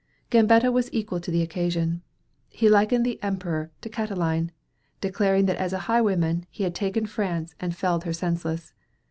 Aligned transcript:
Gambetta 0.31 0.71
was 0.71 0.91
equal 0.91 1.19
to 1.19 1.29
the 1.29 1.43
occasion. 1.43 2.01
He 2.49 2.69
likened 2.69 3.05
the 3.05 3.21
Emperor 3.21 3.69
to 3.81 3.87
Catiline, 3.89 4.49
declaring 4.99 5.45
that 5.45 5.57
as 5.57 5.73
a 5.73 5.77
highwayman, 5.85 6.47
he 6.49 6.63
had 6.63 6.73
taken 6.73 7.05
France 7.05 7.53
and 7.59 7.75
felled 7.75 8.05
her 8.05 8.13
senseless. 8.13 8.73